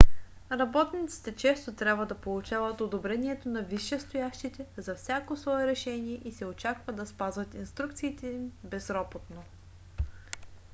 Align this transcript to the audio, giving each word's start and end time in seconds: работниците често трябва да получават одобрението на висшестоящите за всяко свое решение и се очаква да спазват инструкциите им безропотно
работниците 0.51 1.35
често 1.35 1.73
трябва 1.73 2.05
да 2.05 2.21
получават 2.21 2.81
одобрението 2.81 3.49
на 3.49 3.61
висшестоящите 3.61 4.65
за 4.77 4.95
всяко 4.95 5.37
свое 5.37 5.67
решение 5.67 6.21
и 6.25 6.31
се 6.31 6.45
очаква 6.45 6.93
да 6.93 7.07
спазват 7.07 7.53
инструкциите 7.53 8.27
им 8.27 8.51
безропотно 8.63 9.43